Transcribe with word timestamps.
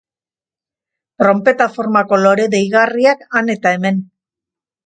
Tronpeta 1.23 1.69
formako 1.77 2.21
lore 2.23 2.49
deigarriak 2.57 3.25
han 3.41 3.55
eta 3.59 3.79
hemen. 3.79 4.05